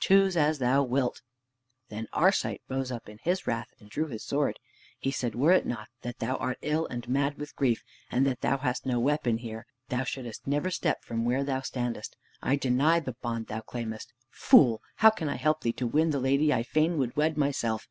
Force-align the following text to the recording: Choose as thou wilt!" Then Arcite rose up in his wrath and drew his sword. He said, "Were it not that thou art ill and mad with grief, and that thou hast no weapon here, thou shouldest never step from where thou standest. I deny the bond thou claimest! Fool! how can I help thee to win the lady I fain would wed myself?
Choose 0.00 0.36
as 0.36 0.58
thou 0.58 0.82
wilt!" 0.82 1.22
Then 1.90 2.08
Arcite 2.12 2.60
rose 2.68 2.90
up 2.90 3.08
in 3.08 3.18
his 3.22 3.46
wrath 3.46 3.68
and 3.78 3.88
drew 3.88 4.08
his 4.08 4.24
sword. 4.24 4.58
He 4.98 5.12
said, 5.12 5.36
"Were 5.36 5.52
it 5.52 5.64
not 5.64 5.86
that 6.02 6.18
thou 6.18 6.34
art 6.38 6.58
ill 6.60 6.86
and 6.88 7.08
mad 7.08 7.38
with 7.38 7.54
grief, 7.54 7.84
and 8.10 8.26
that 8.26 8.40
thou 8.40 8.58
hast 8.58 8.84
no 8.84 8.98
weapon 8.98 9.38
here, 9.38 9.64
thou 9.88 10.02
shouldest 10.02 10.44
never 10.44 10.72
step 10.72 11.04
from 11.04 11.24
where 11.24 11.44
thou 11.44 11.60
standest. 11.60 12.16
I 12.42 12.56
deny 12.56 12.98
the 12.98 13.14
bond 13.22 13.46
thou 13.46 13.60
claimest! 13.60 14.12
Fool! 14.28 14.82
how 14.96 15.10
can 15.10 15.28
I 15.28 15.36
help 15.36 15.60
thee 15.60 15.72
to 15.74 15.86
win 15.86 16.10
the 16.10 16.18
lady 16.18 16.52
I 16.52 16.64
fain 16.64 16.98
would 16.98 17.14
wed 17.16 17.36
myself? 17.38 17.86